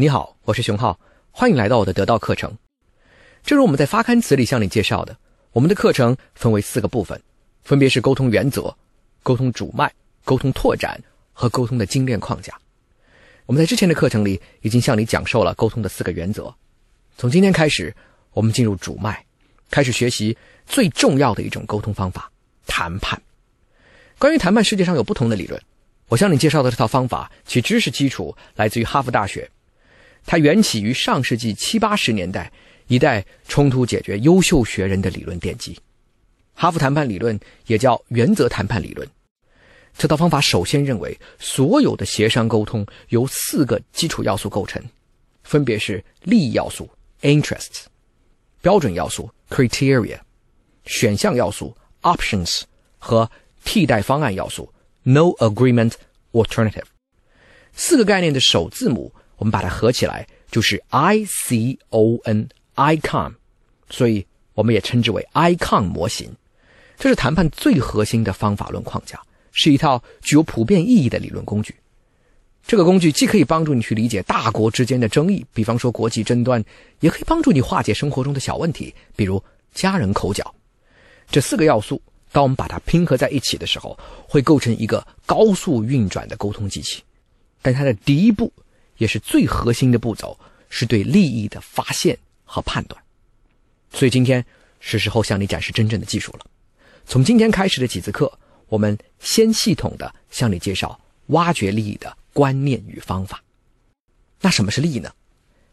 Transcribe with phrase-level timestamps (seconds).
[0.00, 0.98] 你好，我是熊浩，
[1.30, 2.56] 欢迎来到我的得道课程。
[3.44, 5.18] 正如我们在发刊词里向你介绍的，
[5.52, 7.20] 我们的课程分为四个部分，
[7.62, 8.78] 分别是沟通原则、
[9.22, 9.92] 沟通主脉、
[10.24, 11.02] 沟通拓展
[11.34, 12.58] 和沟通的精炼框架。
[13.44, 16.54] 我们在之前的课程里已经向你讲授了沟通的四个原则。
[17.18, 17.94] 从今天开始，
[18.32, 19.26] 我们进入主脉，
[19.70, 22.32] 开始学习最重要的一种沟通方法——
[22.66, 23.20] 谈判。
[24.18, 25.62] 关于谈判，世界上有不同的理论。
[26.08, 29.50] 我向你介绍的这套方法，其知识基础来自于哈佛大学，
[30.26, 32.52] 它缘起于上世纪七八十年代
[32.88, 35.78] 一代冲突解决优秀学人的理论奠基。
[36.54, 39.08] 哈佛谈判理论也叫原则谈判理论。
[39.96, 44.82] 这套方法首先认为，所有的协商沟通由四个基础要素构成，
[45.42, 46.88] 分别是利益要素
[47.22, 47.84] （interests）、
[48.62, 50.18] 标准要素 （criteria）、
[50.84, 52.62] 选项要素 （options）
[52.98, 53.30] 和
[53.64, 54.72] 替代方案要素。
[55.02, 55.94] No agreement
[56.32, 56.84] alternative，
[57.72, 63.32] 四个概念的首字母，我们把它合起来就是 I C O N，icon，
[63.88, 66.30] 所以我们也称之为 icon 模型。
[66.98, 69.18] 这是谈判最核心的方法论框架，
[69.52, 71.74] 是一套具有普遍意义的理论工具。
[72.66, 76.62] 这个工具既可以帮助你去理解大国之间的争议，比方说国际争端，
[77.00, 79.42] 也可以帮助你化解生活中的小问题，比如
[79.72, 80.54] 家人口角。
[81.30, 82.00] 这四个要素。
[82.32, 83.98] 当我们把它拼合在一起的时候，
[84.28, 87.02] 会构成一个高速运转的沟通机器。
[87.60, 88.52] 但它的第一步，
[89.00, 93.02] 也是最核心的步骤，是对利益的发现和判断。
[93.90, 94.44] 所以今天
[94.78, 96.46] 是时候向你展示真正的技术了。
[97.06, 98.30] 从今天开始的几次课，
[98.68, 103.42] 我们先系统的向你介绍挖掘利益的观念与方法。
[104.42, 105.10] 那什么是利益呢？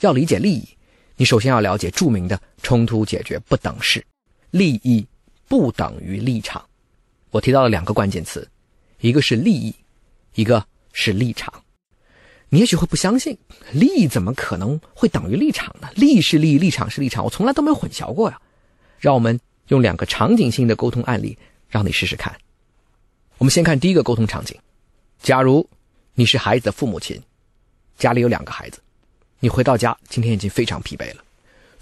[0.00, 0.68] 要理解利益，
[1.16, 4.06] 你首先要了解著名的冲突解决不等式：
[4.52, 5.06] 利益。
[5.50, 6.62] 不等于立场，
[7.30, 8.46] 我提到了两个关键词，
[9.00, 9.74] 一个是利益，
[10.34, 11.50] 一个是立场。
[12.50, 13.36] 你也许会不相信，
[13.72, 15.88] 利益怎么可能会等于立场呢？
[15.94, 18.40] 利是利益，立场是立场，我从来都没有混淆过呀。
[18.98, 21.36] 让我们用两个场景性的沟通案例，
[21.68, 22.34] 让你试试看。
[23.36, 24.56] 我们先看第一个沟通场景：
[25.22, 25.68] 假如
[26.14, 27.22] 你是孩子的父母亲，
[27.98, 28.80] 家里有两个孩子，
[29.40, 31.22] 你回到家，今天已经非常疲惫了。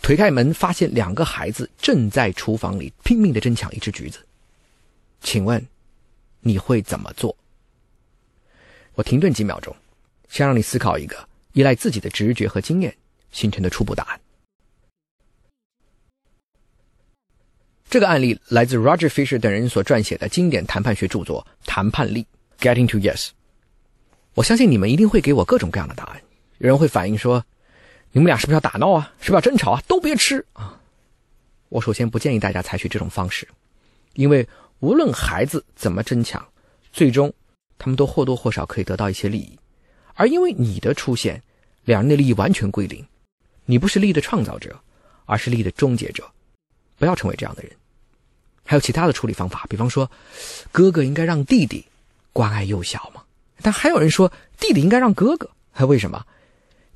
[0.03, 4.19] 推开门，发现两个孩子正在厨房里拼命的争抢一只橘子。
[5.23, 5.65] 请问，
[6.41, 7.35] 你会怎么做？
[8.95, 9.75] 我停顿几秒钟，
[10.29, 12.97] 先让你思考一个依赖自己的直觉和经验
[13.31, 14.21] 形成的初步答案。
[17.89, 22.27] 这个案例来自 Roger Fisher 等人所撰写的经典谈判学著作《谈判力》
[22.63, 23.31] （Getting to Yes）。
[24.35, 26.23] 我相信你们一定会给我各种各样的答案。
[26.59, 27.45] 有人会反映说。
[28.13, 29.13] 你们俩是不是要打闹啊？
[29.21, 29.83] 是不是要争吵啊？
[29.87, 30.81] 都别吃啊！
[31.69, 33.47] 我首先不建议大家采取这种方式，
[34.15, 34.49] 因为
[34.79, 36.43] 无论孩子怎么争抢，
[36.95, 37.31] 最终
[37.77, 39.59] 他们都或多或少可以得到一些利益，
[40.17, 41.41] 而因为你的出现，
[41.85, 43.07] 两人的利益完全归零。
[43.65, 44.79] 你不是利益的创造者，
[45.25, 46.29] 而是利益的终结者。
[46.99, 47.71] 不要成为这样的人。
[48.65, 50.11] 还有其他的处理方法，比方说，
[50.73, 51.85] 哥哥应该让弟弟
[52.33, 53.23] 关爱幼小嘛？
[53.63, 56.27] 但还有人说，弟弟应该让哥哥，还 为什么？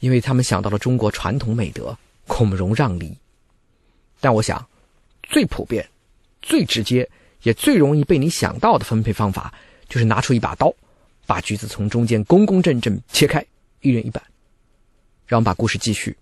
[0.01, 3.15] 因为他们想到了中国传统美德“孔融让梨”，
[4.19, 4.67] 但我想，
[5.23, 5.87] 最普遍、
[6.41, 7.09] 最直接
[7.43, 9.53] 也最容易被你想到的分配方法，
[9.89, 10.73] 就是拿出一把刀，
[11.31, 13.47] 把橘子从中间公公正正切开，
[13.83, 14.21] 一人一半。
[15.29, 16.17] 让我们把故事继续。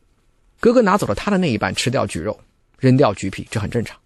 [0.60, 2.38] 哥哥拿走了他的那一半，吃掉橘肉，
[2.78, 3.98] 扔掉橘皮，这很正常。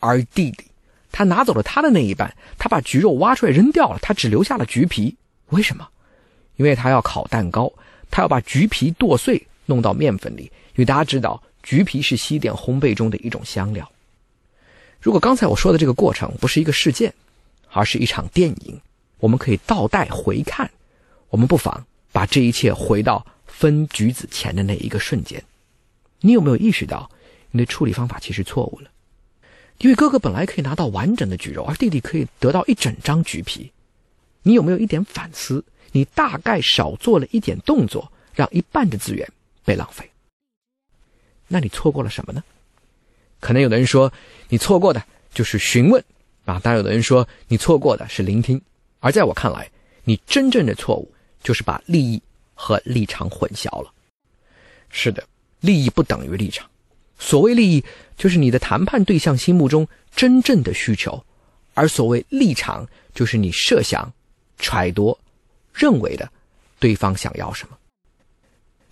[0.00, 0.66] 而弟弟，
[1.10, 5.16] 他拿走了他的那一半，他把橘肉挖出来扔掉了，他只留下了橘皮。
[5.48, 5.88] 为什么？
[6.56, 7.72] 因为他要烤蛋糕。
[8.10, 13.90] 他要把橘皮剁碎，弄到面粉里，因为大家知道，橘皮是西点烘焙中的一种香料。
[15.00, 17.14] 如果刚才我说的这个过程不是一个事件，
[17.70, 18.78] 而是一场电影，
[19.18, 20.70] 我们可以倒带回看，
[21.28, 25.42] 我们不妨把这一切回到分橘子前的那一个瞬间。
[26.20, 27.10] 你有没有意识到，
[27.50, 28.90] 你的处理方法其实错误了？
[29.78, 33.70] 因为哥哥本来可以拿到完整的橘肉，而弟弟可以得到一整张橘皮。
[34.42, 35.64] 你有没有一点反思？
[35.92, 39.28] 你大概少做了一点动作，让一半的资源
[39.64, 40.10] 被浪费。
[41.48, 42.42] 那你错过了什么呢？
[43.40, 44.12] 可能有的人说，
[44.48, 45.02] 你错过的
[45.32, 46.02] 就是询问
[46.44, 48.60] 啊；当然，有的人说你错过的是聆听。
[49.04, 49.70] 而在我看来，
[50.04, 51.12] 你真正的错误
[51.42, 52.22] 就是把利益
[52.54, 53.92] 和立场混淆了。
[54.88, 55.22] 是的，
[55.60, 56.70] 利益不等于立场。
[57.18, 57.84] 所谓利益，
[58.16, 59.86] 就是你的谈判对象心目中
[60.16, 61.22] 真正的需求；
[61.74, 64.10] 而所谓立场，就是你设想、
[64.58, 65.18] 揣度。
[65.74, 66.30] 认为的，
[66.78, 67.76] 对方想要什么？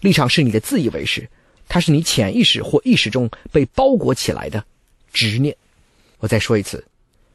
[0.00, 1.26] 立场是你的自以为是，
[1.69, 4.62] 它是你潜意识或意识中被包裹起来的
[5.11, 5.56] 执念。
[6.19, 6.85] 我再说一次，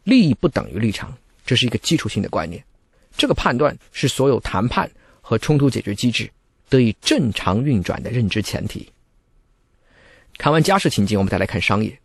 [0.04, 2.64] 利益不等于立场，这是一个基础性的观念。
[3.18, 4.88] 这个判断是所有谈判
[5.22, 6.30] 和冲突解决机制
[6.70, 8.88] 得以正常运转的认知前提。
[10.38, 11.98] 看完家事情境，我们再来看商业。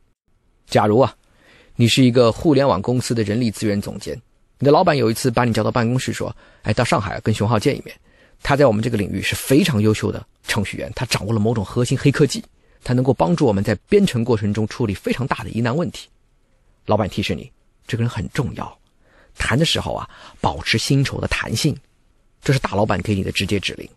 [0.66, 1.14] 假如啊，
[1.76, 4.18] 你是一个互联网公司的人力资源总监，
[4.58, 7.94] 你的老板有一次把你叫到办公室说：“哎，到上海跟熊浩见一面。
[8.42, 12.42] 他在我们这个领域是非常优秀的程序员，他掌握了某种核心黑科技，
[12.82, 16.08] 他能够帮助我们在编程过程中处理非常大的疑难问题。”
[16.86, 17.52] 老板提示你，
[17.86, 18.78] 这个人很重要，
[19.36, 20.08] 谈的时候啊，
[20.40, 21.76] 保持薪酬的弹性，
[22.42, 23.88] 这是大老板给你的直接指令。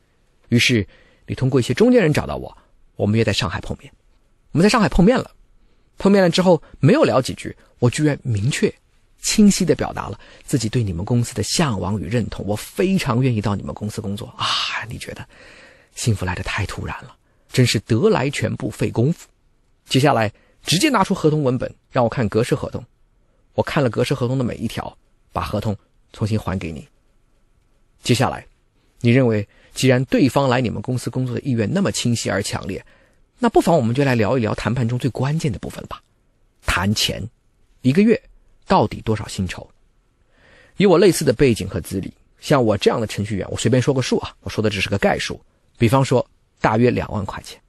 [0.49, 0.87] 于是
[1.27, 2.57] 你通过一些中间人找到我，
[2.95, 3.91] 我们约在上海碰面。
[4.51, 5.31] 我们在上海碰面了，
[5.97, 8.73] 碰面了之后没有聊几句，我居然明确、
[9.21, 12.45] 清晰地表达了自己对你们公司的向往与认同。
[12.45, 14.47] 我非常愿意到你们公司工作啊！
[14.87, 15.27] 你觉得
[15.95, 17.15] 幸福来得太突然了，
[17.51, 19.27] 真是得来全不费工夫。
[19.85, 20.31] 接下来
[20.63, 22.85] 直接拿出合同文本让我看格式合同，
[23.55, 24.95] 我看了格式合同的每一条，
[25.35, 25.75] 把合同
[26.13, 26.87] 重新还给你。
[28.01, 28.47] 接下来，
[29.01, 32.83] 你认为既然对方来你们公司工作的意愿那么清晰而强烈？
[33.37, 36.01] 那不妨我们就来聊一聊谈判中最关键的部分吧，
[36.65, 37.21] 谈钱，
[37.81, 38.19] 一个月
[38.65, 39.67] 到底多少薪酬？
[40.77, 45.37] 以我类似的背景和资历，像我这样的程序员，我随便说个数啊，我说的只是个概数，
[45.77, 46.25] 比方说
[46.61, 47.59] 大约两万块钱。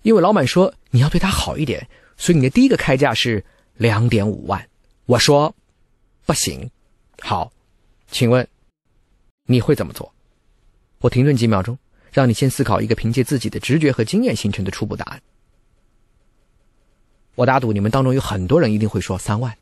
[0.00, 1.86] 因为老板说你要对他好一点，
[2.16, 3.44] 所以你的第一个开价是
[3.74, 4.66] 两点五万。
[5.04, 5.54] 我说
[6.24, 6.70] 不行，
[7.20, 7.52] 好，
[8.10, 8.46] 请问
[9.44, 10.12] 你会怎么做？
[11.00, 11.78] 我停顿几秒钟。
[12.10, 15.22] 让你先思考一个凭借自己的直觉和经验形成的初步答案。
[17.34, 19.54] 我打赌你们当中有很多人一定会说三万，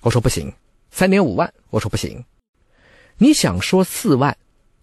[0.00, 0.50] 我说不行，
[0.92, 2.24] 三点五万，我说不行。
[3.18, 4.34] 你想说四万，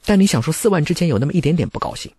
[0.06, 2.14] 但你想说四万之前有那么一点点不高兴，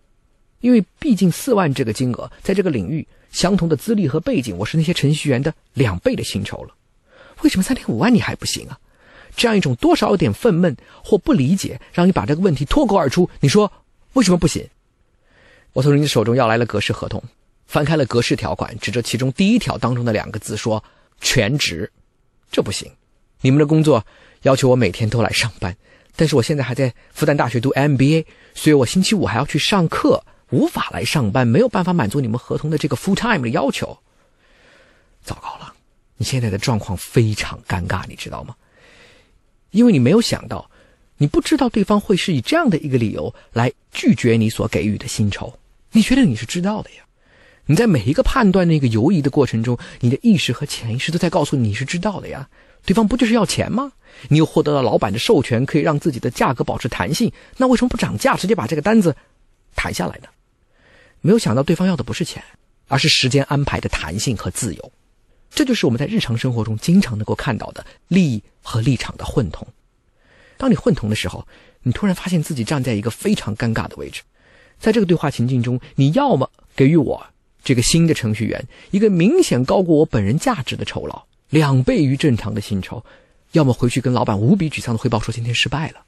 [0.61, 6.75] 因为毕竟四万这个金额在这个领域相同的资历和背景，我是那些程序员的两倍的薪酬了。
[7.43, 8.79] 为什么三点五万你还不行啊？
[9.35, 13.29] 这样一种多少有点愤懑或不理解，让你把这个问题脱口而出。
[13.39, 13.71] 你说。
[14.13, 14.67] 为什么不行？
[15.71, 17.23] 我从人家手中要来了格式合同，
[17.65, 20.83] 翻开了格式条款，指着其中第一条当中的两个字说
[21.21, 21.89] ：“全职。”
[22.51, 22.91] 这不行。
[23.39, 24.05] 你们的工作
[24.41, 25.73] 要求我每天都来上班，
[26.17, 33.97] 但是我现在还在复旦大学读 MBA，所以我星期五还要去上课，无法来上班，没有办法满足你们合同的这个 full time 的要求。
[35.23, 35.73] 糟糕了，
[36.17, 38.53] 你现在的状况非常尴尬，你知道吗？
[39.71, 40.69] 因为你没有想到。
[41.17, 45.53] 你不知道对方会是以这样的一个理由来拒绝你所给予的薪酬，
[45.91, 47.03] 你觉得你是知道的呀？
[47.67, 52.49] 你在每一个判断那个犹疑的过程中，你的意识和潜意识都在告诉你是知道的呀。
[52.87, 53.91] 对方不就是要钱吗？
[54.29, 59.15] 你又获得了老板的授权，可以让自己的价格保持弹性，那为什么不涨价，直接把这个单子
[59.75, 60.27] 谈下来呢？
[61.21, 62.43] 没有想到对方要的不是钱，
[62.87, 64.91] 而是时间安排的弹性和自由。
[65.53, 69.67] 这就是我们在日常生活中经常能够看到的利益和立场的混同。
[70.57, 71.45] 当你混同的时候，
[71.83, 74.21] 你突然发现自己站在一个非常尴尬的位置。
[74.79, 77.27] 在这个对话情境中，你要么给予我
[77.63, 83.03] 这个新的程序员一个明显高过我本人价值的酬劳，两倍于正常的薪酬；
[83.51, 86.03] 要么回去跟老板无比沮丧的汇报说今天失败了。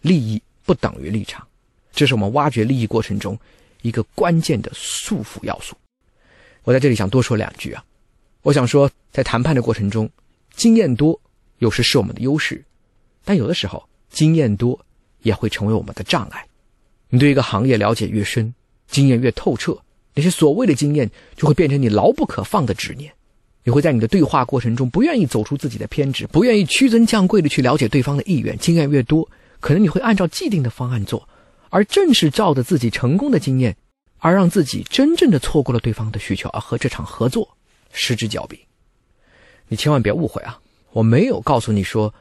[0.00, 1.46] 利益不等于立场，
[1.92, 3.38] 这是我们挖掘利益过程中
[3.82, 5.76] 一个关键的束缚要素。
[6.64, 7.84] 我在这里想多说两句啊，
[8.42, 10.10] 我想说，在谈判的过程中，
[10.54, 11.20] 经验多
[11.58, 12.64] 有时是我们的优势。
[13.24, 14.84] 但有的时候，经验多
[15.22, 16.44] 也会成为我们的障碍。
[17.08, 18.52] 你对一个行业了解越深，
[18.88, 19.78] 经验越透彻，
[20.14, 23.12] 那些所谓的经验就会变成你牢不可放的执念。
[23.62, 28.58] 你会在你的对话过程中不愿意走出自己的偏执，不愿意屈尊降贵的去了解对方的意愿。
[28.58, 29.28] 经验越多，
[29.60, 31.28] 可能你会按照既定的方案做，
[31.70, 33.76] 而正是照着自己成功的经验，
[34.18, 37.56] 而让自己真正的错过了对方的需求，而和这场合作
[37.92, 38.58] 失之交臂。
[39.68, 40.58] 你千万别误会啊，
[40.90, 42.12] 我没有告诉你说。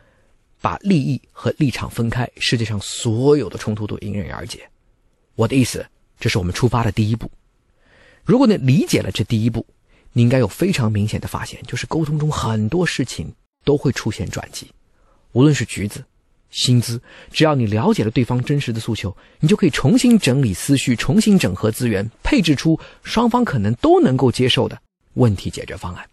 [0.63, 4.70] 把利益和立场分开，世界上所有的冲突都迎刃而解。
[5.34, 5.84] 我的意思，
[6.20, 7.32] 这是我们出发的第一步。
[8.24, 9.66] 如果你理解了这第一步，
[10.13, 14.68] 你应该有非常明显的发现，就是沟通中很多事情都会出现转机。
[15.32, 16.06] 无论是橘子、
[16.51, 17.01] 薪资，
[17.32, 24.80] 只要你了解了对方真实的诉求，你就可以重新整理思绪，重新整合资源，配置出双方可能都能够接受的
[25.13, 26.08] 问题解决方案。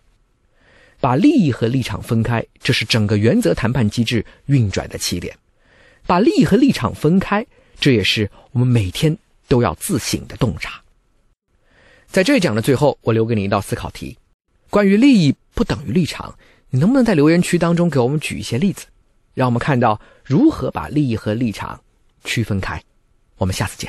[1.00, 5.36] 把利益和立场分开，这是整个原则谈判机制运转的起点。
[6.06, 7.46] 把利益和立场分开，
[7.78, 10.82] 这也是我们每天都要自省的洞察。
[12.06, 14.16] 在这一讲的最后，我留给你一道思考题：
[14.70, 16.34] 关于利益不等于立场，
[16.70, 18.86] 你能不能在留言区当中给我们举一些例子，
[19.34, 21.78] 让我们看到如何把利益和立场
[22.24, 22.82] 区分开？
[23.36, 23.86] 我们下次见。